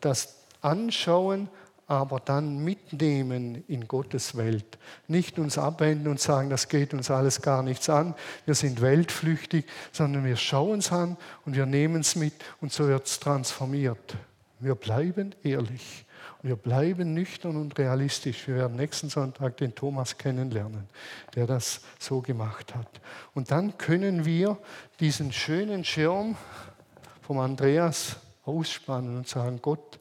[0.00, 1.50] das anschauen,
[1.86, 4.78] aber dann mitnehmen in Gottes Welt.
[5.06, 8.14] Nicht uns abwenden und sagen, das geht uns alles gar nichts an,
[8.46, 12.88] wir sind weltflüchtig, sondern wir schauen es an und wir nehmen es mit und so
[12.88, 14.16] wird es transformiert.
[14.58, 16.06] Wir bleiben ehrlich
[16.42, 18.46] wir bleiben nüchtern und realistisch.
[18.46, 20.88] Wir werden nächsten Sonntag den Thomas kennenlernen,
[21.34, 22.88] der das so gemacht hat.
[23.34, 24.56] Und dann können wir
[25.00, 26.36] diesen schönen Schirm
[27.28, 29.98] vom Andreas ausspannen und sagen, Gott,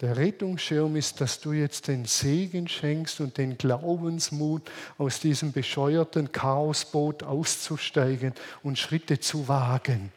[0.00, 6.30] der Rettungsschirm ist, dass du jetzt den Segen schenkst und den Glaubensmut, aus diesem bescheuerten
[6.30, 8.32] Chaosboot auszusteigen
[8.62, 10.12] und Schritte zu wagen.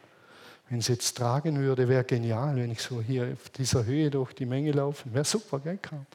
[0.68, 4.32] Wenn es jetzt tragen würde, wäre genial, wenn ich so hier auf dieser Höhe durch
[4.32, 5.12] die Menge laufe.
[5.12, 6.06] Wäre super, gell, Karl?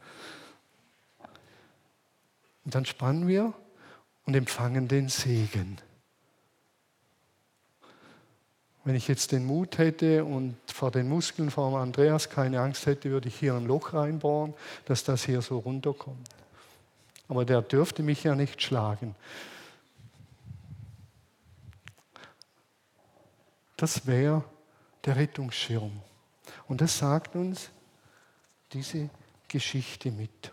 [2.64, 3.54] Und dann spannen wir
[4.26, 5.78] und empfangen den Segen.
[8.86, 13.10] Wenn ich jetzt den Mut hätte und vor den Muskeln von Andreas keine Angst hätte,
[13.10, 14.54] würde ich hier ein Loch reinbohren,
[14.86, 16.30] dass das hier so runterkommt.
[17.28, 19.16] Aber der dürfte mich ja nicht schlagen.
[23.76, 24.44] Das wäre
[25.04, 25.92] der Rettungsschirm.
[26.68, 27.72] Und das sagt uns
[28.72, 29.10] diese
[29.48, 30.52] Geschichte mit.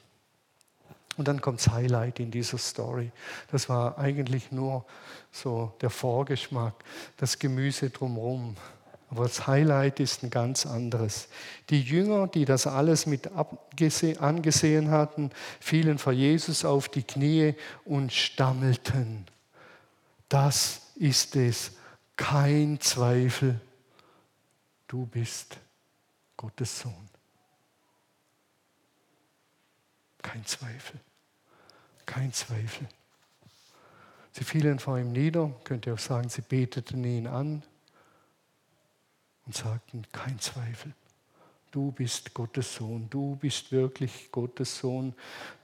[1.17, 3.11] Und dann kommt das Highlight in dieser Story.
[3.51, 4.85] Das war eigentlich nur
[5.31, 6.75] so der Vorgeschmack,
[7.19, 8.57] das Gemüse drumherum.
[9.11, 11.29] Aber das Highlight ist ein ganz anderes.
[11.69, 18.11] Die Jünger, die das alles mit angesehen hatten, fielen vor Jesus auf die Knie und
[18.11, 19.27] stammelten.
[20.31, 21.73] Das ist es,
[22.17, 23.61] kein Zweifel,
[24.89, 25.59] du bist
[26.39, 27.12] Gottes Sohn.
[30.23, 31.01] Kein Zweifel.
[32.07, 32.89] Kein Zweifel.
[34.33, 37.63] Sie fielen vor ihm nieder, könnt ihr auch sagen, sie beteten ihn an
[39.45, 40.95] und sagten, kein Zweifel.
[41.71, 45.15] Du bist Gottes Sohn, du bist wirklich Gottes Sohn,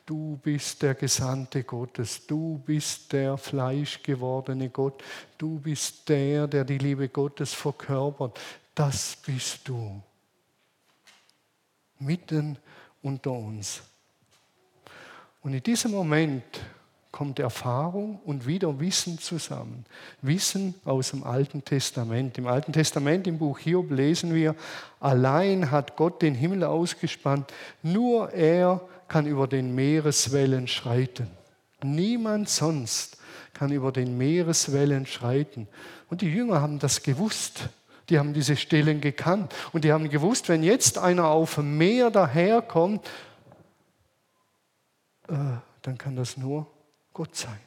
[0.06, 5.02] du bist der Gesandte Gottes, du bist der fleischgewordene Gott,
[5.36, 8.38] du bist der, der die Liebe Gottes verkörpert.
[8.74, 10.02] Das bist du.
[11.98, 12.56] Mitten
[13.02, 13.82] unter uns.
[15.42, 16.42] Und in diesem Moment
[17.10, 19.84] kommt Erfahrung und wieder Wissen zusammen.
[20.20, 22.36] Wissen aus dem Alten Testament.
[22.38, 24.54] Im Alten Testament, im Buch Hiob, lesen wir,
[25.00, 31.28] allein hat Gott den Himmel ausgespannt, nur er kann über den Meereswellen schreiten.
[31.82, 33.16] Niemand sonst
[33.54, 35.66] kann über den Meereswellen schreiten.
[36.10, 37.68] Und die Jünger haben das gewusst.
[38.10, 39.54] Die haben diese Stellen gekannt.
[39.72, 43.06] Und die haben gewusst, wenn jetzt einer auf dem Meer daherkommt
[45.28, 46.66] äh, dann kann das nur
[47.12, 47.60] Gott sein.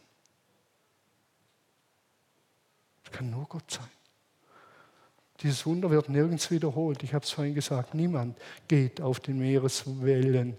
[3.03, 3.89] Es kann nur Gott sein.
[5.41, 7.01] Dieses Wunder wird nirgends wiederholt.
[7.03, 10.55] Ich habe es vorhin gesagt, niemand geht auf den Meereswellen.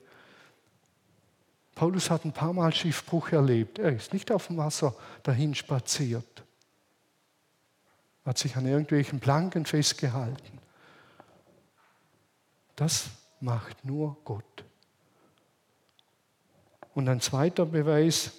[1.75, 3.79] Paulus hat ein paar Mal Schiffbruch erlebt.
[3.79, 6.45] Er ist nicht auf dem Wasser dahin spaziert.
[8.25, 10.59] Hat sich an irgendwelchen Planken festgehalten.
[12.77, 13.11] Das
[13.41, 14.62] macht nur Gott.
[16.95, 18.33] Und ein zweiter Beweis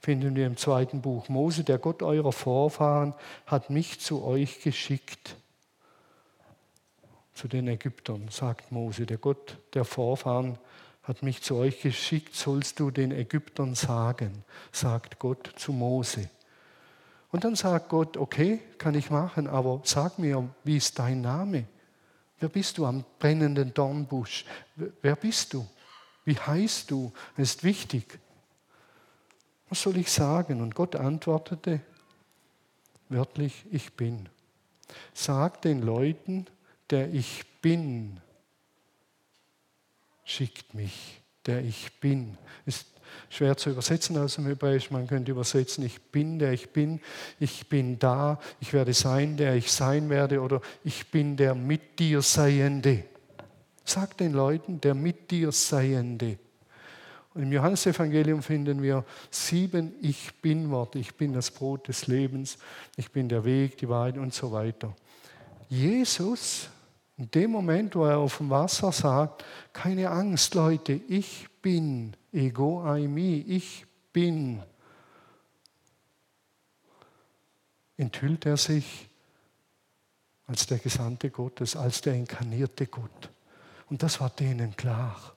[0.00, 3.14] finden wir im zweiten Buch Mose, der Gott eurer Vorfahren
[3.46, 5.36] hat mich zu euch geschickt.
[7.34, 10.58] Zu den Ägyptern, sagt Mose, der Gott der Vorfahren
[11.02, 16.28] hat mich zu euch geschickt, sollst du den Ägyptern sagen, sagt Gott zu Mose.
[17.30, 21.66] Und dann sagt Gott, okay, kann ich machen, aber sag mir, wie ist dein Name?
[22.38, 24.44] Wer bist du am brennenden Dornbusch?
[25.02, 25.66] Wer bist du?
[26.24, 27.12] Wie heißt du?
[27.36, 28.18] Das ist wichtig.
[29.68, 30.60] Was soll ich sagen?
[30.60, 31.80] Und Gott antwortete
[33.08, 34.28] wörtlich, ich bin.
[35.12, 36.46] Sag den Leuten,
[36.90, 38.20] der ich bin,
[40.24, 42.36] schickt mich, der ich bin.
[42.66, 42.86] Ist
[43.28, 44.90] schwer zu übersetzen aus dem Hebräisch.
[44.90, 47.00] Man könnte übersetzen, ich bin, der ich bin,
[47.40, 51.98] ich bin da, ich werde sein, der ich sein werde, oder ich bin der mit
[51.98, 53.04] dir Seiende.
[53.84, 56.38] Sag den Leuten, der mit dir Seiende.
[57.34, 60.98] Und im Johannesevangelium finden wir sieben Ich bin-Worte.
[61.00, 62.58] Ich bin das Brot des Lebens,
[62.96, 64.94] ich bin der Weg, die Wahrheit und so weiter.
[65.68, 66.68] Jesus,
[67.16, 72.82] in dem Moment, wo er auf dem Wasser sagt, keine Angst, Leute, ich bin, ego
[72.82, 74.62] aimi, ich bin,
[77.96, 79.08] enthüllt er sich
[80.46, 83.30] als der Gesandte Gottes, als der inkarnierte Gott.
[83.90, 85.34] Und das war denen klar.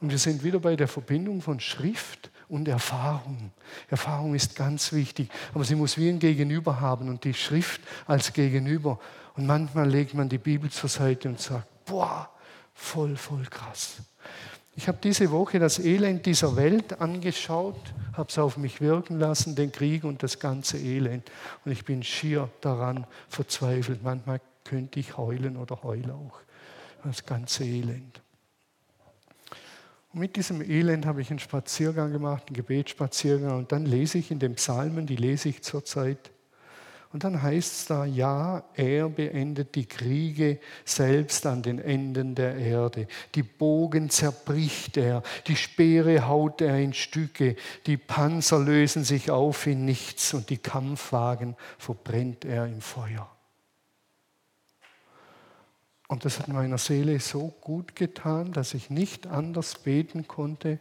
[0.00, 3.50] Und wir sind wieder bei der Verbindung von Schrift und Erfahrung.
[3.88, 8.32] Erfahrung ist ganz wichtig, aber sie muss wie ein Gegenüber haben und die Schrift als
[8.32, 9.00] Gegenüber.
[9.34, 12.30] Und manchmal legt man die Bibel zur Seite und sagt, boah,
[12.74, 13.96] voll, voll krass.
[14.76, 19.56] Ich habe diese Woche das Elend dieser Welt angeschaut, habe es auf mich wirken lassen,
[19.56, 21.28] den Krieg und das ganze Elend.
[21.64, 24.04] Und ich bin schier daran verzweifelt.
[24.04, 26.40] Manchmal könnte ich heulen oder heule auch.
[27.04, 28.20] Das ganze Elend.
[30.12, 33.56] Und mit diesem Elend habe ich einen Spaziergang gemacht, einen Gebetsspaziergang.
[33.56, 36.30] Und dann lese ich in den Psalmen, die lese ich zurzeit.
[37.10, 42.56] Und dann heißt es da, ja, er beendet die Kriege selbst an den Enden der
[42.56, 43.06] Erde.
[43.34, 49.66] Die Bogen zerbricht er, die Speere haut er in Stücke, die Panzer lösen sich auf
[49.66, 53.30] in nichts und die Kampfwagen verbrennt er im Feuer.
[56.08, 60.80] Und das hat meiner Seele so gut getan, dass ich nicht anders beten konnte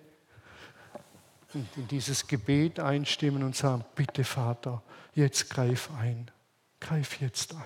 [1.54, 4.82] und in dieses Gebet einstimmen und sagen, bitte Vater,
[5.14, 6.32] jetzt greif ein,
[6.80, 7.62] greif jetzt ein.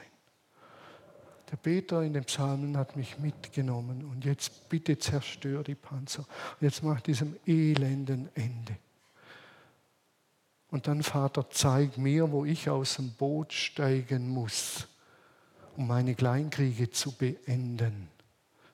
[1.51, 6.25] Der Beter in den Psalmen hat mich mitgenommen und jetzt bitte zerstör die Panzer.
[6.61, 8.77] Jetzt mach diesem elenden Ende.
[10.69, 14.87] Und dann, Vater, zeig mir, wo ich aus dem Boot steigen muss
[15.77, 18.09] um meine Kleinkriege zu beenden.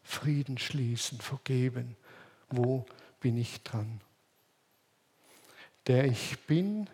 [0.04, 1.96] Frieden schließen, vergeben.
[2.50, 2.86] Wo
[3.20, 4.02] bin ich dran?
[5.86, 6.90] Der ich bin,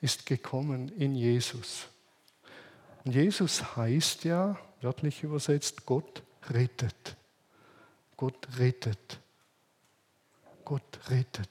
[0.00, 1.86] ist gekommen in Jesus.
[3.04, 7.16] Und Jesus heißt ja, wörtlich übersetzt, Gott rettet.
[8.16, 9.18] Gott rettet.
[10.64, 11.48] Gott rettet.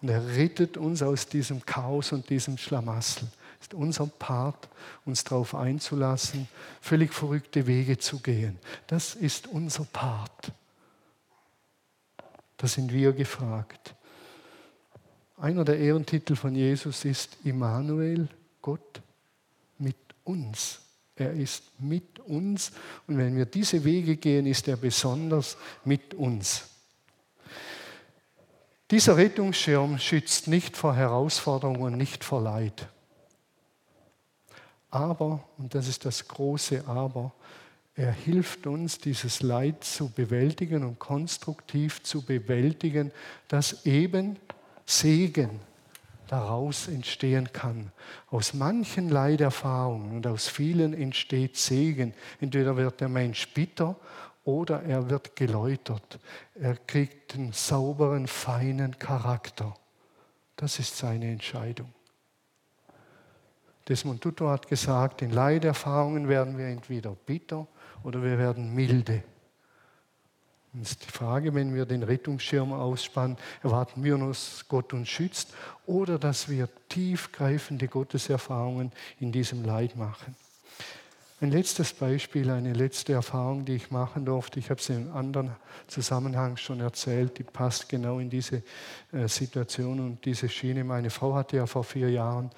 [0.00, 3.28] Und er rettet uns aus diesem Chaos und diesem Schlamassel
[3.60, 4.68] ist unser Part,
[5.04, 6.48] uns darauf einzulassen,
[6.80, 8.58] völlig verrückte Wege zu gehen.
[8.86, 10.52] Das ist unser Part.
[12.56, 13.94] Da sind wir gefragt.
[15.36, 18.28] Einer der Ehrentitel von Jesus ist Immanuel,
[18.60, 19.00] Gott
[19.78, 20.80] mit uns.
[21.16, 22.72] Er ist mit uns
[23.06, 26.64] und wenn wir diese Wege gehen, ist er besonders mit uns.
[28.90, 32.88] Dieser Rettungsschirm schützt nicht vor Herausforderungen, nicht vor Leid.
[34.90, 37.32] Aber, und das ist das große Aber,
[37.94, 43.12] er hilft uns, dieses Leid zu bewältigen und konstruktiv zu bewältigen,
[43.48, 44.36] dass eben
[44.86, 45.60] Segen
[46.28, 47.90] daraus entstehen kann.
[48.30, 52.14] Aus manchen Leiderfahrungen und aus vielen entsteht Segen.
[52.40, 53.96] Entweder wird der Mensch bitter
[54.44, 56.20] oder er wird geläutert.
[56.54, 59.74] Er kriegt einen sauberen, feinen Charakter.
[60.56, 61.92] Das ist seine Entscheidung.
[63.88, 67.66] Desmond Tutu hat gesagt, in Leiderfahrungen werden wir entweder bitter
[68.02, 69.22] oder wir werden milde.
[70.72, 75.52] Und ist die Frage, wenn wir den Rettungsschirm ausspannen, erwarten wir dass Gott uns schützt
[75.86, 80.36] oder dass wir tiefgreifende Gotteserfahrungen in diesem Leid machen.
[81.42, 84.58] Ein letztes Beispiel, eine letzte Erfahrung, die ich machen durfte.
[84.58, 85.50] Ich habe es in einem anderen
[85.86, 87.38] Zusammenhang schon erzählt.
[87.38, 88.62] Die passt genau in diese
[89.10, 90.84] äh, Situation und diese Schiene.
[90.84, 92.50] Meine Frau hatte ja vor vier Jahren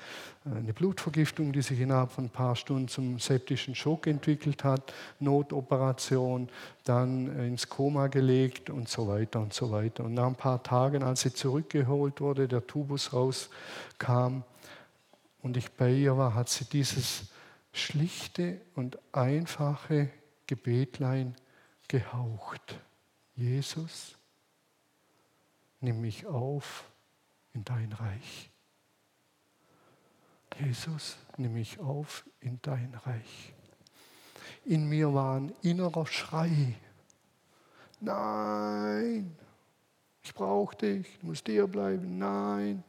[0.44, 4.92] äh, eine Blutvergiftung, die sich innerhalb von ein paar Stunden zum septischen Schock entwickelt hat.
[5.20, 6.48] Notoperation,
[6.82, 10.02] dann äh, ins Koma gelegt und so weiter und so weiter.
[10.02, 14.42] Und nach ein paar Tagen, als sie zurückgeholt wurde, der Tubus rauskam
[15.40, 17.26] und ich bei ihr war, hat sie dieses
[17.72, 20.10] schlichte und einfache
[20.46, 21.34] Gebetlein
[21.88, 22.78] gehaucht.
[23.34, 24.16] Jesus,
[25.80, 26.84] nimm mich auf
[27.54, 28.50] in dein Reich.
[30.58, 33.54] Jesus, nimm mich auf in dein Reich.
[34.64, 36.76] In mir war ein innerer Schrei,
[38.04, 39.36] Nein,
[40.24, 42.18] ich brauche dich, du musst dir bleiben.
[42.18, 42.82] Nein.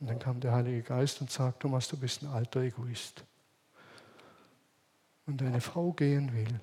[0.00, 3.24] Und dann kam der Heilige Geist und sagte, Thomas, du bist ein alter Egoist.
[5.26, 6.60] Und deine Frau gehen will,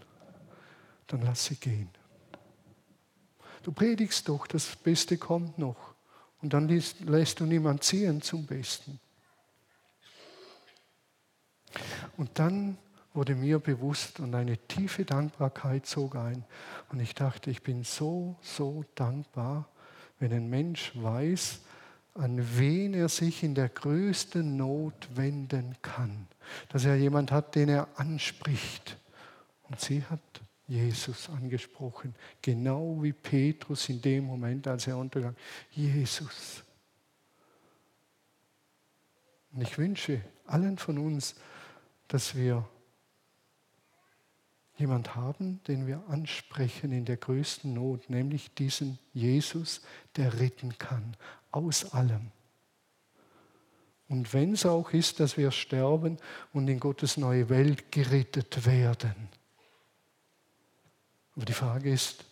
[1.07, 1.89] dann lass sie gehen.
[3.63, 5.95] Du predigst doch, das Beste kommt noch.
[6.41, 8.99] Und dann lässt du niemand ziehen zum Besten.
[12.17, 12.77] Und dann
[13.13, 16.45] wurde mir bewusst und eine tiefe Dankbarkeit zog ein.
[16.89, 19.67] Und ich dachte, ich bin so, so dankbar,
[20.19, 21.61] wenn ein Mensch weiß,
[22.14, 26.28] an wen er sich in der größten Not wenden kann.
[26.70, 28.97] Dass er jemand hat, den er anspricht.
[29.64, 30.20] Und sie hat
[30.68, 35.36] Jesus angesprochen, genau wie Petrus in dem Moment, als er untergang.
[35.72, 36.64] Jesus.
[39.53, 41.36] Und ich wünsche allen von uns,
[42.07, 42.68] dass wir
[44.78, 49.82] jemand haben, den wir ansprechen in der größten Not, nämlich diesen Jesus,
[50.16, 51.16] der retten kann
[51.52, 52.32] aus allem.
[54.08, 56.18] Und wenn es auch ist, dass wir sterben
[56.52, 59.30] und in Gottes neue Welt gerettet werden.
[61.36, 62.26] Aber die Frage ist,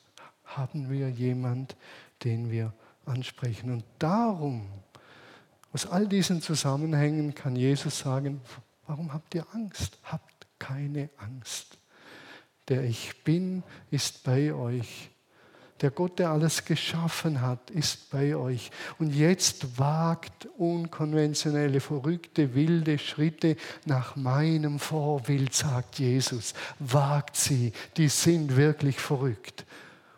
[0.43, 1.78] haben wir jemand,
[2.24, 2.74] den wir
[3.05, 3.72] ansprechen?
[3.72, 4.67] Und darum,
[5.72, 8.41] aus all diesen Zusammenhängen kann Jesus sagen,
[8.88, 9.97] warum habt ihr Angst?
[10.03, 11.78] Habt keine Angst.
[12.67, 15.09] Der ich bin, ist bei euch.
[15.82, 18.69] Der Gott, der alles geschaffen hat, ist bei euch.
[18.97, 23.55] Und jetzt wagt unkonventionelle, verrückte, wilde Schritte
[23.86, 26.53] nach meinem Vorbild, sagt Jesus.
[26.80, 29.65] Wagt sie, die sind wirklich verrückt.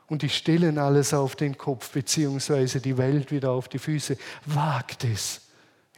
[0.08, 4.18] Und die stellen alles auf den Kopf, beziehungsweise die Welt wieder auf die Füße.
[4.46, 5.41] Wagt es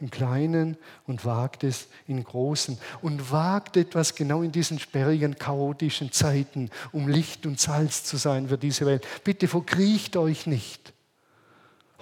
[0.00, 0.76] im Kleinen
[1.06, 7.08] und wagt es in Großen und wagt etwas genau in diesen sperrigen, chaotischen Zeiten, um
[7.08, 9.06] Licht und Salz zu sein für diese Welt.
[9.22, 10.92] Bitte verkriecht euch nicht.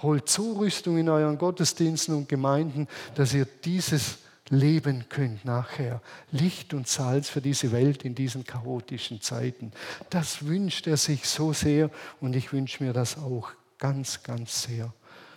[0.01, 4.17] Holt Zurüstung in euren Gottesdiensten und Gemeinden, dass ihr dieses
[4.49, 6.01] leben könnt nachher.
[6.31, 9.71] Licht und Salz für diese Welt in diesen chaotischen Zeiten.
[10.09, 11.89] Das wünscht er sich so sehr
[12.19, 14.91] und ich wünsche mir das auch ganz, ganz sehr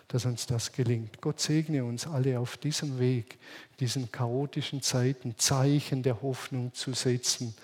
[0.09, 1.21] dass uns das gelingt.
[1.21, 3.39] Gott segne uns alle auf diesem Weg,
[3.81, 7.55] diesen chaotischen Zeiten, Zeichen der Hoffnung zu setzen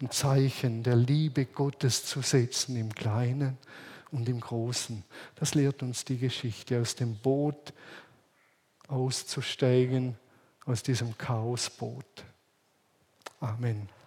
[0.00, 3.56] und Zeichen der Liebe Gottes zu setzen im Kleinen
[4.10, 5.04] und im Großen.
[5.36, 7.72] Das lehrt uns die Geschichte, aus dem Boot
[8.88, 10.16] auszusteigen,
[10.66, 12.24] aus diesem Chaosboot.
[13.40, 13.99] Amen.